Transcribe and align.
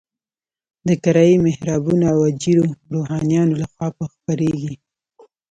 د 0.87 0.89
کرایي 1.03 1.35
محرابونو 1.45 2.03
او 2.13 2.19
اجیرو 2.31 2.65
روحانیونو 2.93 3.53
لخوا 3.61 3.87
به 3.97 4.05
خپرېږي. 4.13 4.73